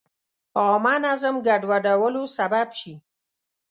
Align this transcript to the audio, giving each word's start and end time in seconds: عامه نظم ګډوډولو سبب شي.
عامه 0.61 0.93
نظم 1.05 1.35
ګډوډولو 1.47 2.23
سبب 2.37 2.67
شي. 2.79 2.93